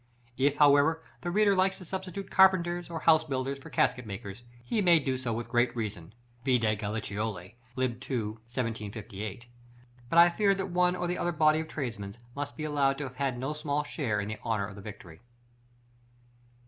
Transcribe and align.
If, 0.39 0.55
however, 0.57 1.03
the 1.21 1.29
reader 1.29 1.55
likes 1.55 1.77
to 1.77 1.85
substitute 1.85 2.31
"carpenters" 2.31 2.89
or 2.89 3.01
"house 3.01 3.23
builders" 3.23 3.59
for 3.59 3.69
casket 3.69 4.07
makers, 4.07 4.41
he 4.63 4.81
may 4.81 4.97
do 4.97 5.15
so 5.15 5.31
with 5.31 5.47
great 5.47 5.75
reason 5.75 6.15
(vide 6.43 6.79
Galliciolli, 6.79 7.53
lib. 7.75 7.91
ii.§ 8.09 8.17
1758); 8.49 9.45
but 10.09 10.17
I 10.17 10.31
fear 10.31 10.55
that 10.55 10.71
one 10.71 10.95
or 10.95 11.05
the 11.05 11.19
other 11.19 11.31
body 11.31 11.59
of 11.59 11.67
tradesmen 11.67 12.15
must 12.35 12.57
be 12.57 12.63
allowed 12.63 12.97
to 12.97 13.03
have 13.03 13.17
had 13.17 13.37
no 13.39 13.53
small 13.53 13.83
share 13.83 14.19
in 14.19 14.29
the 14.29 14.39
honor 14.43 14.65
of 14.67 14.73
the 14.75 14.81
victory. 14.81 15.19